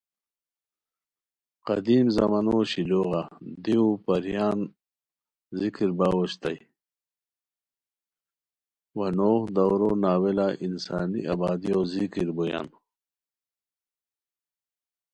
[1.67, 3.23] قدیم زمانو شیلوغہ
[3.63, 4.59] دیو پریان
[5.59, 6.61] ذکر باؤ اوشتائے
[8.97, 12.67] وا نوغ دَورو ناولہ انسانی آبادیو ذکر بویان